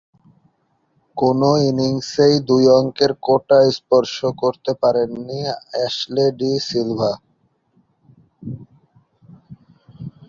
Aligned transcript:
কোন 1.17 1.39
ইনিংসেই 1.67 2.35
দুই 2.47 2.63
অঙ্কের 2.77 3.11
কোটা 3.25 3.59
স্পর্শ 3.77 4.15
করতে 4.41 4.71
পারেননি 4.81 5.39
অ্যাশলে 5.71 6.25
ডি 6.39 6.51
সিলভা। 6.67 7.11